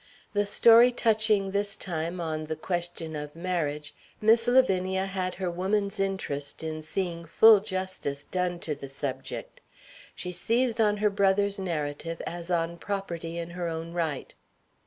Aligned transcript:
The 0.33 0.47
story 0.47 0.91
touching, 0.91 1.51
this 1.51 1.77
time, 1.77 2.19
on 2.19 2.45
the 2.45 2.55
question 2.55 3.15
of 3.15 3.35
marriage, 3.35 3.93
Miss 4.19 4.47
Lavinia 4.47 5.05
had 5.05 5.35
her 5.35 5.51
woman's 5.51 5.99
interest 5.99 6.63
in 6.63 6.81
seeing 6.81 7.23
full 7.23 7.59
justice 7.59 8.23
done 8.23 8.57
to 8.61 8.73
the 8.73 8.89
subject. 8.89 9.61
She 10.15 10.31
seized 10.31 10.81
on 10.81 10.97
her 10.97 11.11
brother's 11.11 11.59
narrative 11.59 12.19
as 12.25 12.49
on 12.49 12.77
property 12.79 13.37
in 13.37 13.51
her 13.51 13.67
own 13.67 13.93
right. 13.93 14.33